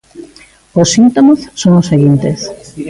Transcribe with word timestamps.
Os 0.81 0.87
síntomas 0.95 1.39
son 1.61 1.73
os 1.81 1.89
seguintes. 1.91 2.39